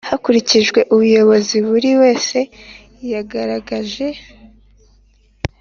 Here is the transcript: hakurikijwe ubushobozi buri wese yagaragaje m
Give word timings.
hakurikijwe 0.09 0.79
ubushobozi 0.93 1.55
buri 1.67 1.91
wese 2.01 2.37
yagaragaje 3.13 4.07
m 4.15 4.17